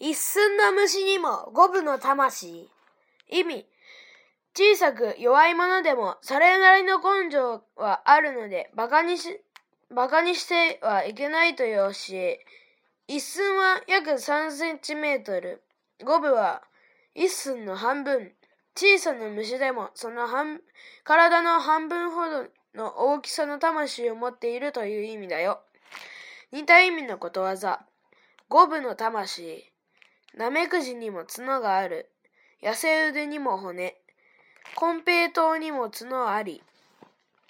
[0.00, 2.68] 一寸の虫にも五分の魂。
[3.28, 3.66] 意味。
[4.54, 9.40] 小さく弱いものでもそれなりの根性はあるので、馬鹿にし、
[9.90, 12.40] 馬鹿にしてはいけないという教え。
[13.08, 15.62] 一寸は約3センチメートル。
[16.04, 16.62] 五分は
[17.14, 18.32] 一寸の半分。
[18.76, 20.60] 小さな虫でもその半、
[21.02, 22.46] 体の半分ほど
[22.76, 25.60] の大きさの魂を持っているという意味だよ。
[26.52, 27.84] 似た意味のことわざ。
[28.48, 29.64] 五分の魂。
[30.34, 32.10] ナメクジにも角がある。
[32.62, 33.96] 痩せ腕にも骨。
[34.76, 36.62] 金平糖にも角あり。